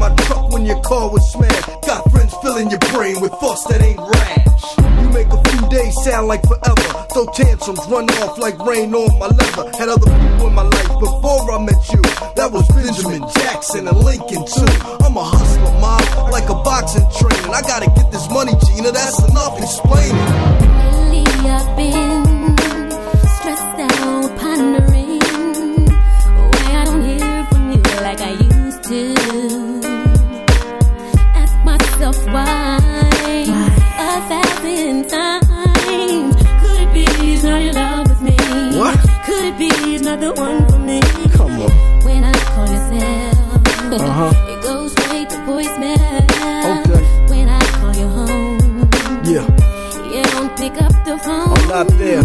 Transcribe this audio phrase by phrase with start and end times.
[0.00, 1.68] my truck when your car was smashed.
[1.86, 4.64] Got friends filling your brain with thoughts that ain't rash.
[5.02, 6.88] You make a few days sound like forever.
[7.12, 9.68] Throw tantrums, run off like rain on my leather.
[9.76, 12.00] Had other people in my life before I met you.
[12.34, 14.72] That was Benjamin Jackson and Lincoln too.
[15.04, 17.52] I'm a hustler, mom, like a boxing trainer.
[17.52, 18.90] I gotta get this money, Gina.
[18.92, 20.16] That's enough explaining.
[21.12, 22.56] Lately I've been
[23.36, 25.20] stressed out, pondering
[26.48, 29.79] why I don't hear from you like I used to.
[32.32, 33.44] Why
[33.98, 35.46] a thousand times.
[36.62, 38.36] Could it be he's not in love with me?
[38.78, 38.98] What?
[39.26, 41.00] Could it be he's not the one for me?
[41.32, 41.70] Come on.
[42.04, 44.32] When I call your cell, Uh-huh.
[44.52, 46.22] it goes straight to voicemail.
[46.80, 47.02] Okay.
[47.30, 48.88] When I call you home.
[49.24, 49.46] Yeah,
[50.14, 51.58] You don't pick up the phone.
[51.58, 52.22] I'm not there.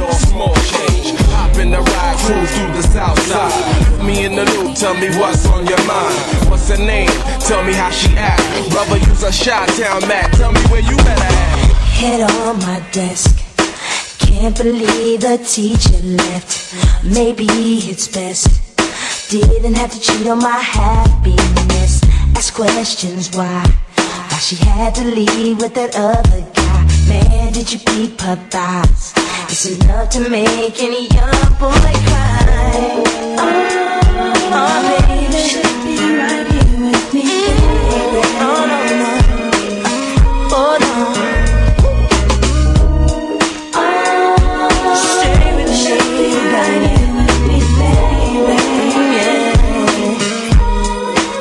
[0.00, 1.18] All small change.
[1.34, 4.04] Hop in the ride, cruise through the south side.
[4.04, 6.14] Me in the loop, tell me what's on your mind.
[6.48, 7.10] What's her name?
[7.40, 8.42] Tell me how she act.
[8.70, 10.32] Brother, use a shot town Mac.
[10.32, 11.18] Tell me where you at.
[11.98, 13.36] Head on my desk.
[14.18, 16.74] Can't believe the teacher left.
[17.04, 17.46] Maybe
[17.90, 18.48] it's best.
[19.30, 22.00] Didn't have to cheat on my happiness.
[22.36, 23.64] Ask questions why.
[23.96, 26.86] Why she had to leave with that other guy.
[27.08, 29.27] Man, did you peep her thighs?
[29.60, 32.46] It's enough to make any young boy cry.
[33.38, 33.50] Oh,
[34.54, 37.22] oh baby, should be right here with me.
[37.26, 38.22] baby.
[38.38, 39.10] Oh, no, no.
[40.54, 40.94] Oh, no.
[44.94, 48.58] Stay with me, right here with me, baby.
[49.16, 49.58] Yeah.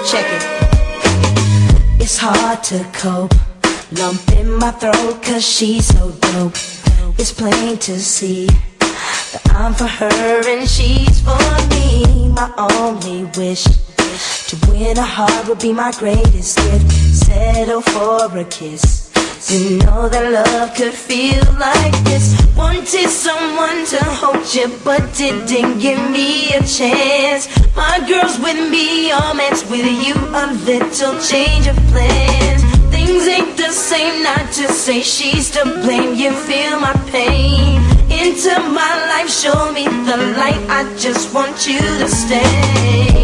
[0.10, 0.44] Check it.
[2.02, 3.36] It's hard to cope.
[3.92, 6.77] Lump in my throat, cause she's so dope.
[7.20, 11.34] It's plain to see that I'm for her and she's for
[11.74, 12.30] me.
[12.30, 16.92] My only wish to win a heart would be my greatest gift.
[16.92, 19.08] Settle for a kiss.
[19.48, 22.38] To know that love could feel like this.
[22.56, 27.50] Wanted someone to hold you, but didn't give me a chance.
[27.76, 30.14] My girl's with me, all man's with you.
[30.14, 32.67] A little change of plans.
[32.92, 36.16] Things ain't the same, not to say she's to blame.
[36.16, 37.82] You feel my pain.
[38.10, 40.64] Into my life, show me the light.
[40.70, 43.17] I just want you to stay.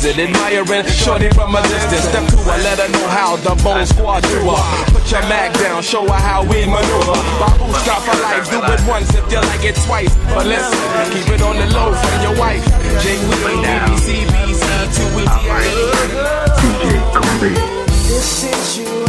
[0.00, 0.32] What good is it?
[0.32, 2.08] Admiring shorty from a distance.
[2.08, 4.84] Step two, I let her know how the bone squad do her.
[4.96, 7.20] Put your mag down, show her how we maneuver.
[7.36, 10.14] Babu stop for life, do it once if you like it twice.
[10.32, 10.72] But listen,
[11.12, 12.64] keep it on the low from your wife.
[13.04, 14.64] J Willie, ABC, BC,
[14.96, 15.20] 2
[16.56, 17.52] DJ Kobe.
[18.08, 18.99] This situation got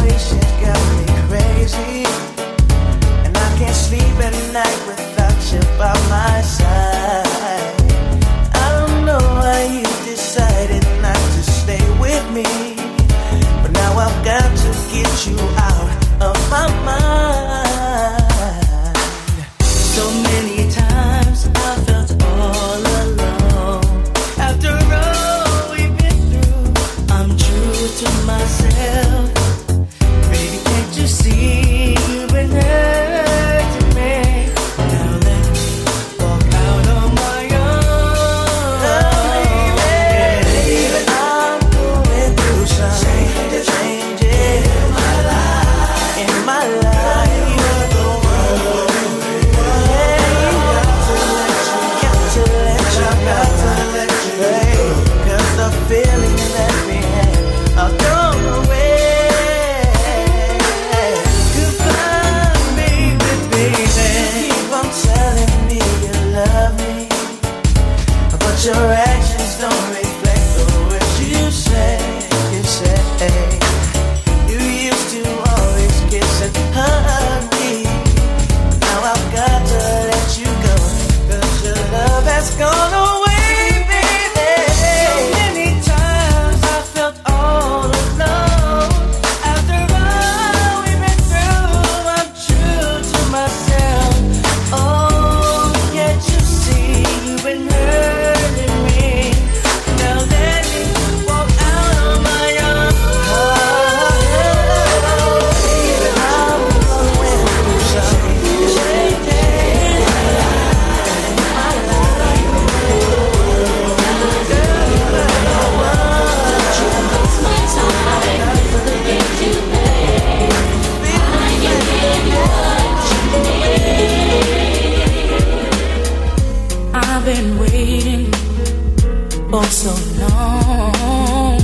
[129.60, 131.60] so long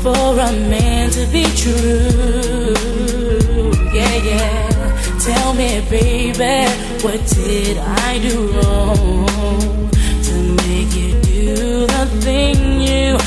[0.00, 2.72] for a man to be true.
[3.92, 5.18] Yeah, yeah.
[5.18, 6.70] Tell me, baby,
[7.02, 9.90] what did I do wrong
[10.22, 13.18] to make you do the thing you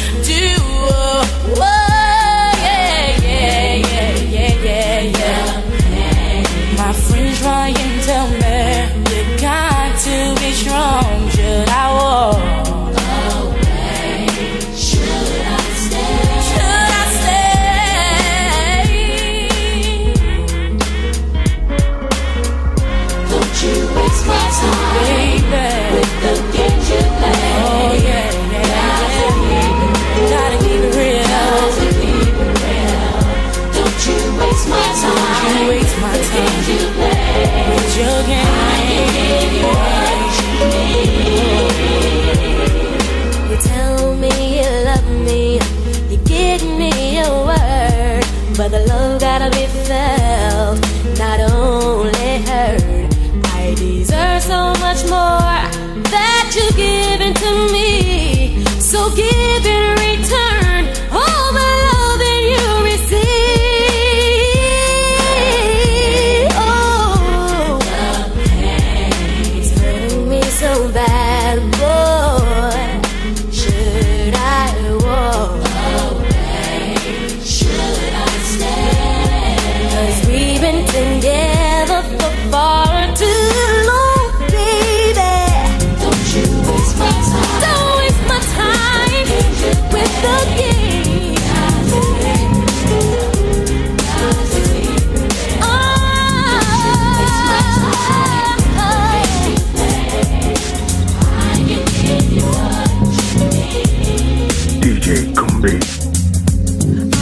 [105.65, 105.95] DJ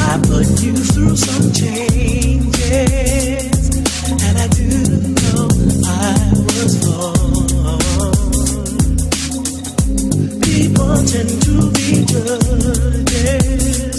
[0.05, 2.51] I put you through some changes,
[4.11, 5.47] and I didn't know
[5.87, 5.97] I
[6.51, 7.21] was wrong.
[10.41, 13.97] People tend to be judges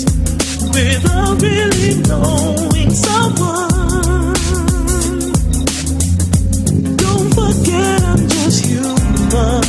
[0.74, 4.34] without really knowing someone.
[6.96, 9.64] Don't forget I'm just human,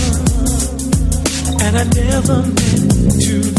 [1.64, 3.55] and I never meant to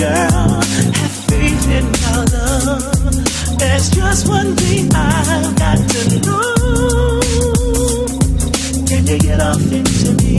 [0.00, 0.60] girl.
[1.00, 1.86] Have faith in
[2.32, 3.58] love.
[3.60, 7.20] There's just one thing I've got to know.
[8.88, 10.36] Can you get off into me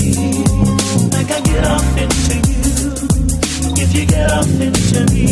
[1.14, 2.64] like I get off into you?
[3.84, 5.28] If you get off into me,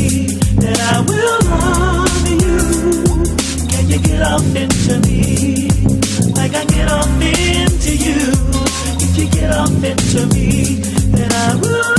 [0.61, 2.57] then I will love you.
[3.71, 5.23] Can you get off into me
[6.37, 8.21] like I get off into you?
[9.05, 10.75] If you get off into me,
[11.17, 11.98] then I will.